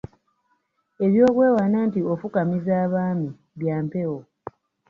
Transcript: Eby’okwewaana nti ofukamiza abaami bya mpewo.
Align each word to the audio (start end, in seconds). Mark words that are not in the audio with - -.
Eby’okwewaana 1.05 1.77
nti 1.87 1.99
ofukamiza 2.11 2.71
abaami 2.85 3.29
bya 3.59 3.77
mpewo. 3.85 4.19